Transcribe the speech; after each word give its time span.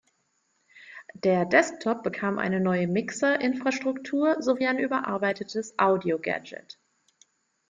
Der 1.13 1.45
Desktop 1.45 2.01
bekam 2.01 2.39
eine 2.39 2.59
neue 2.59 2.87
Mixer-Infrastruktur 2.87 4.41
sowie 4.41 4.65
ein 4.65 4.79
überarbeitetes 4.79 5.77
Audio-Gadget. 5.77 6.79